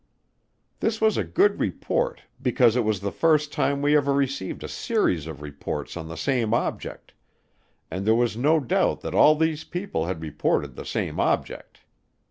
[0.79, 4.67] This was a good report because it was the first time we ever received a
[4.67, 7.13] series of reports on the same object,
[7.91, 11.81] and there was no doubt that all these people had reported the same object.